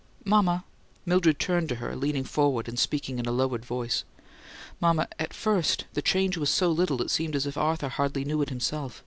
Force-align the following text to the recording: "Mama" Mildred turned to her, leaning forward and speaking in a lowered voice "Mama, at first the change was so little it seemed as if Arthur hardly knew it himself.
"Mama" 0.25 0.63
Mildred 1.05 1.37
turned 1.37 1.69
to 1.69 1.75
her, 1.75 1.95
leaning 1.95 2.23
forward 2.23 2.67
and 2.67 2.79
speaking 2.79 3.19
in 3.19 3.27
a 3.27 3.31
lowered 3.31 3.63
voice 3.63 4.03
"Mama, 4.79 5.07
at 5.19 5.31
first 5.31 5.85
the 5.93 6.01
change 6.01 6.37
was 6.37 6.49
so 6.49 6.71
little 6.71 7.03
it 7.03 7.11
seemed 7.11 7.35
as 7.35 7.45
if 7.45 7.55
Arthur 7.55 7.89
hardly 7.89 8.25
knew 8.25 8.41
it 8.41 8.49
himself. 8.49 8.99